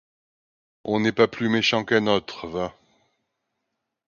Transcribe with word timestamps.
On 0.83 0.99
n’est 0.99 1.11
pas 1.11 1.27
plus 1.27 1.47
méchant 1.47 1.85
qu’un 1.85 2.07
autre, 2.07 2.47
va! 2.47 2.73